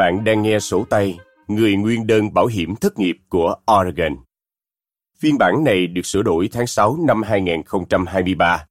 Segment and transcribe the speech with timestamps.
[0.00, 4.16] Bạn đang nghe sổ tay, Người nguyên đơn bảo hiểm thất nghiệp của Oregon.
[5.18, 8.66] Phiên bản này được sửa đổi tháng 6 năm 2023.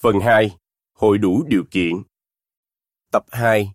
[0.00, 0.56] Phần 2.
[0.94, 2.02] Hội đủ điều kiện
[3.12, 3.72] Tập 2.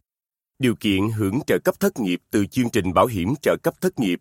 [0.59, 4.00] Điều kiện hưởng trợ cấp thất nghiệp từ chương trình bảo hiểm trợ cấp thất
[4.00, 4.20] nghiệp.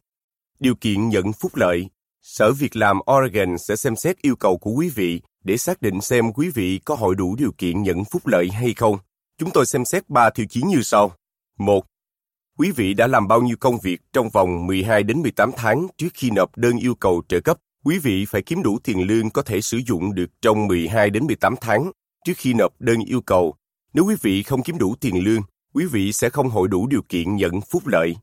[0.58, 1.90] Điều kiện nhận phúc lợi.
[2.22, 6.00] Sở Việc làm Oregon sẽ xem xét yêu cầu của quý vị để xác định
[6.00, 8.98] xem quý vị có hội đủ điều kiện nhận phúc lợi hay không.
[9.38, 11.16] Chúng tôi xem xét 3 tiêu chí như sau.
[11.64, 11.84] 1.
[12.58, 16.08] Quý vị đã làm bao nhiêu công việc trong vòng 12 đến 18 tháng trước
[16.14, 17.58] khi nộp đơn yêu cầu trợ cấp?
[17.84, 21.26] Quý vị phải kiếm đủ tiền lương có thể sử dụng được trong 12 đến
[21.26, 21.92] 18 tháng
[22.24, 23.54] trước khi nộp đơn yêu cầu.
[23.94, 25.42] Nếu quý vị không kiếm đủ tiền lương,
[25.74, 28.16] quý vị sẽ không hội đủ điều kiện nhận phúc lợi.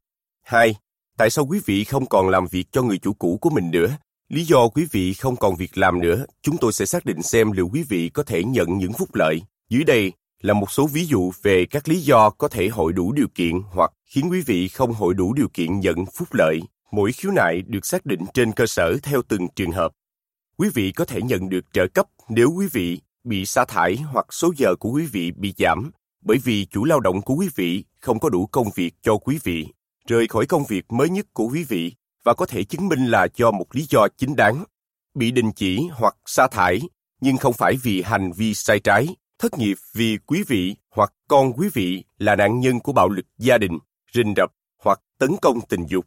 [0.45, 0.75] 2.
[1.17, 3.97] Tại sao quý vị không còn làm việc cho người chủ cũ của mình nữa?
[4.29, 7.51] Lý do quý vị không còn việc làm nữa, chúng tôi sẽ xác định xem
[7.51, 9.41] liệu quý vị có thể nhận những phúc lợi.
[9.69, 13.11] Dưới đây là một số ví dụ về các lý do có thể hội đủ
[13.11, 16.59] điều kiện hoặc khiến quý vị không hội đủ điều kiện nhận phúc lợi.
[16.91, 19.91] Mỗi khiếu nại được xác định trên cơ sở theo từng trường hợp.
[20.57, 24.25] Quý vị có thể nhận được trợ cấp nếu quý vị bị sa thải hoặc
[24.33, 27.83] số giờ của quý vị bị giảm bởi vì chủ lao động của quý vị
[27.99, 29.67] không có đủ công việc cho quý vị,
[30.07, 31.93] rời khỏi công việc mới nhất của quý vị
[32.23, 34.63] và có thể chứng minh là do một lý do chính đáng,
[35.15, 36.81] bị đình chỉ hoặc sa thải,
[37.21, 39.07] nhưng không phải vì hành vi sai trái
[39.39, 43.25] thất nghiệp vì quý vị hoặc con quý vị là nạn nhân của bạo lực
[43.37, 43.79] gia đình,
[44.13, 44.51] rình rập
[44.83, 46.05] hoặc tấn công tình dục.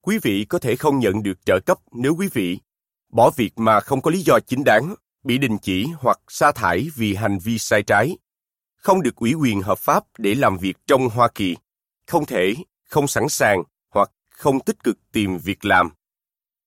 [0.00, 2.58] Quý vị có thể không nhận được trợ cấp nếu quý vị
[3.12, 4.94] bỏ việc mà không có lý do chính đáng,
[5.24, 8.16] bị đình chỉ hoặc sa thải vì hành vi sai trái,
[8.76, 11.56] không được ủy quyền hợp pháp để làm việc trong Hoa Kỳ,
[12.06, 15.90] không thể, không sẵn sàng hoặc không tích cực tìm việc làm.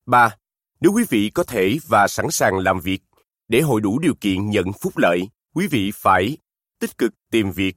[0.05, 0.36] 3.
[0.80, 3.02] Nếu quý vị có thể và sẵn sàng làm việc
[3.47, 6.38] để hội đủ điều kiện nhận phúc lợi, quý vị phải
[6.80, 7.75] tích cực tìm việc,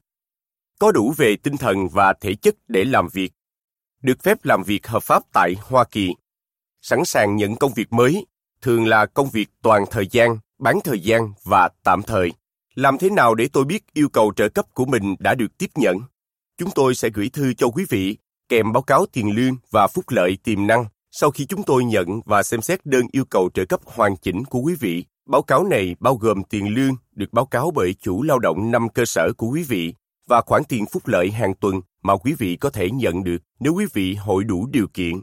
[0.79, 3.31] có đủ về tinh thần và thể chất để làm việc,
[4.01, 6.09] được phép làm việc hợp pháp tại Hoa Kỳ,
[6.81, 8.25] sẵn sàng nhận công việc mới,
[8.61, 12.31] thường là công việc toàn thời gian, bán thời gian và tạm thời.
[12.75, 15.69] Làm thế nào để tôi biết yêu cầu trợ cấp của mình đã được tiếp
[15.75, 15.97] nhận?
[16.57, 18.17] Chúng tôi sẽ gửi thư cho quý vị
[18.49, 22.21] kèm báo cáo tiền lương và phúc lợi tiềm năng sau khi chúng tôi nhận
[22.25, 25.63] và xem xét đơn yêu cầu trợ cấp hoàn chỉnh của quý vị Báo cáo
[25.63, 29.31] này bao gồm tiền lương được báo cáo bởi chủ lao động năm cơ sở
[29.37, 29.93] của quý vị
[30.27, 33.73] và khoản tiền phúc lợi hàng tuần mà quý vị có thể nhận được nếu
[33.73, 35.21] quý vị hội đủ điều kiện.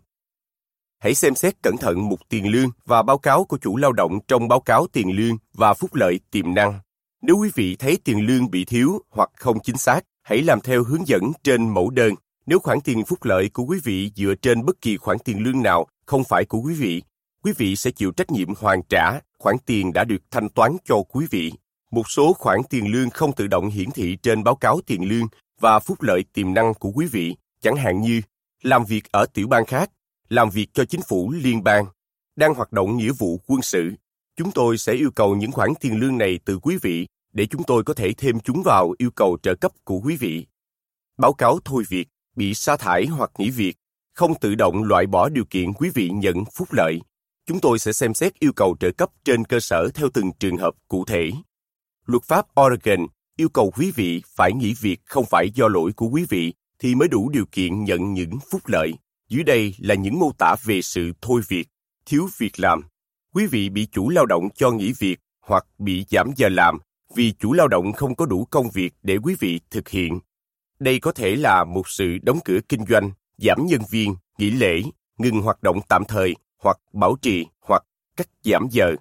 [0.99, 4.19] Hãy xem xét cẩn thận mục tiền lương và báo cáo của chủ lao động
[4.29, 6.81] trong báo cáo tiền lương và phúc lợi tiềm năng.
[7.23, 10.85] Nếu quý vị thấy tiền lương bị thiếu hoặc không chính xác, hãy làm theo
[10.85, 12.15] hướng dẫn trên mẫu đơn.
[12.47, 15.63] Nếu khoản tiền phúc lợi của quý vị dựa trên bất kỳ khoản tiền lương
[15.63, 17.03] nào không phải của quý vị,
[17.43, 21.03] quý vị sẽ chịu trách nhiệm hoàn trả khoản tiền đã được thanh toán cho
[21.03, 21.53] quý vị.
[21.91, 25.27] Một số khoản tiền lương không tự động hiển thị trên báo cáo tiền lương
[25.61, 28.21] và phúc lợi tiềm năng của quý vị, chẳng hạn như
[28.63, 29.91] làm việc ở tiểu bang khác,
[30.29, 31.87] làm việc cho chính phủ liên bang,
[32.37, 33.93] đang hoạt động nghĩa vụ quân sự.
[34.37, 37.65] Chúng tôi sẽ yêu cầu những khoản tiền lương này từ quý vị để chúng
[37.65, 40.47] tôi có thể thêm chúng vào yêu cầu trợ cấp của quý vị.
[41.19, 43.77] Báo cáo thôi việc, bị sa thải hoặc nghỉ việc,
[44.15, 47.01] không tự động loại bỏ điều kiện quý vị nhận phúc lợi
[47.47, 50.57] chúng tôi sẽ xem xét yêu cầu trợ cấp trên cơ sở theo từng trường
[50.57, 51.31] hợp cụ thể.
[52.07, 56.09] Luật pháp Oregon yêu cầu quý vị phải nghỉ việc không phải do lỗi của
[56.09, 58.93] quý vị thì mới đủ điều kiện nhận những phúc lợi.
[59.29, 61.69] Dưới đây là những mô tả về sự thôi việc,
[62.07, 62.83] thiếu việc làm.
[63.35, 66.79] Quý vị bị chủ lao động cho nghỉ việc hoặc bị giảm giờ làm
[67.15, 70.21] vì chủ lao động không có đủ công việc để quý vị thực hiện.
[70.79, 74.83] Đây có thể là một sự đóng cửa kinh doanh, giảm nhân viên, nghỉ lễ,
[75.19, 77.83] ngừng hoạt động tạm thời hoặc bảo trì hoặc
[78.17, 78.95] cắt giảm giờ.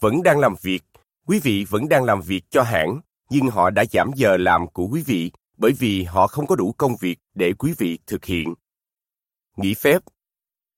[0.00, 0.82] Vẫn đang làm việc,
[1.26, 4.86] quý vị vẫn đang làm việc cho hãng, nhưng họ đã giảm giờ làm của
[4.86, 8.54] quý vị bởi vì họ không có đủ công việc để quý vị thực hiện.
[9.56, 10.02] Nghỉ phép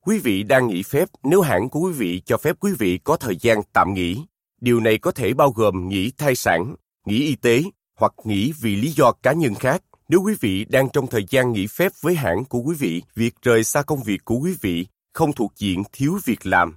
[0.07, 3.17] Quý vị đang nghỉ phép nếu hãng của quý vị cho phép quý vị có
[3.17, 4.25] thời gian tạm nghỉ.
[4.61, 6.77] Điều này có thể bao gồm nghỉ thai sản,
[7.07, 7.63] nghỉ y tế
[7.99, 9.83] hoặc nghỉ vì lý do cá nhân khác.
[10.09, 13.35] Nếu quý vị đang trong thời gian nghỉ phép với hãng của quý vị, việc
[13.43, 16.77] rời xa công việc của quý vị không thuộc diện thiếu việc làm.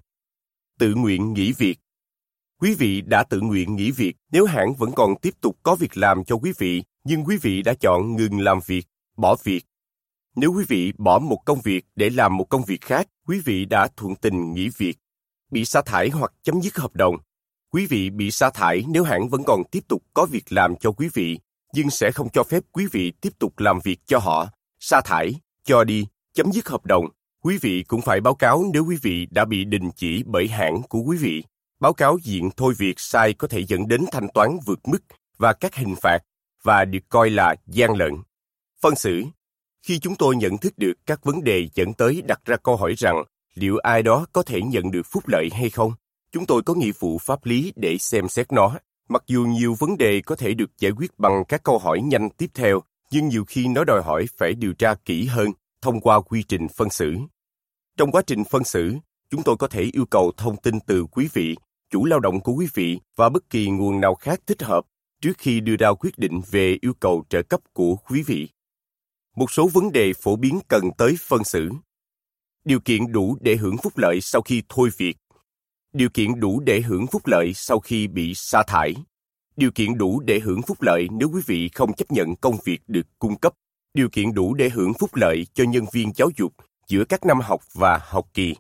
[0.80, 1.80] Tự nguyện nghỉ việc
[2.62, 5.98] Quý vị đã tự nguyện nghỉ việc nếu hãng vẫn còn tiếp tục có việc
[5.98, 8.88] làm cho quý vị, nhưng quý vị đã chọn ngừng làm việc,
[9.18, 9.66] bỏ việc.
[10.36, 13.66] Nếu quý vị bỏ một công việc để làm một công việc khác, quý vị
[13.66, 14.98] đã thuận tình nghỉ việc.
[15.52, 17.16] Bị sa thải hoặc chấm dứt hợp đồng.
[17.72, 20.92] Quý vị bị sa thải nếu hãng vẫn còn tiếp tục có việc làm cho
[20.92, 21.40] quý vị,
[21.74, 24.48] nhưng sẽ không cho phép quý vị tiếp tục làm việc cho họ,
[24.80, 27.06] sa thải, cho đi, chấm dứt hợp đồng
[27.44, 30.82] Quý vị cũng phải báo cáo nếu quý vị đã bị đình chỉ bởi hãng
[30.90, 31.44] của quý vị.
[31.80, 35.00] Báo cáo diện thôi việc sai có thể dẫn đến thanh toán vượt mức
[35.38, 36.20] và các hình phạt
[36.64, 38.14] và được coi là gian lận.
[38.82, 39.24] Phân xử,
[39.84, 42.94] Khi chúng tôi nhận thức được các vấn đề dẫn tới đặt ra câu hỏi
[42.98, 43.24] rằng
[43.56, 45.94] liệu ai đó có thể nhận được phúc lợi hay không,
[46.32, 48.78] chúng tôi có nghĩa vụ pháp lý để xem xét nó.
[49.10, 52.30] Mặc dù nhiều vấn đề có thể được giải quyết bằng các câu hỏi nhanh
[52.30, 52.82] tiếp theo,
[53.12, 55.52] nhưng nhiều khi nó đòi hỏi phải điều tra kỹ hơn
[55.82, 57.16] thông qua quy trình phân xử.
[57.98, 58.96] Trong quá trình phân xử,
[59.30, 61.56] chúng tôi có thể yêu cầu thông tin từ quý vị,
[61.90, 64.86] chủ lao động của quý vị và bất kỳ nguồn nào khác thích hợp
[65.22, 68.50] trước khi đưa ra quyết định về yêu cầu trợ cấp của quý vị.
[69.36, 71.70] Một số vấn đề phổ biến cần tới phân xử.
[72.66, 75.18] Điều kiện đủ để hưởng phúc lợi sau khi thôi việc.
[75.94, 78.96] Điều kiện đủ để hưởng phúc lợi sau khi bị sa thải.
[79.56, 82.80] Điều kiện đủ để hưởng phúc lợi nếu quý vị không chấp nhận công việc
[82.88, 83.54] được cung cấp.
[83.94, 86.54] Điều kiện đủ để hưởng phúc lợi cho nhân viên giáo dục
[86.88, 88.56] giữa các năm học và học kỳ.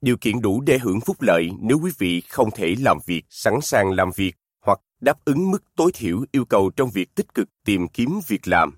[0.00, 3.54] Điều kiện đủ để hưởng phúc lợi nếu quý vị không thể làm việc, sẵn
[3.62, 7.48] sàng làm việc hoặc đáp ứng mức tối thiểu yêu cầu trong việc tích cực
[7.64, 8.76] tìm kiếm việc làm.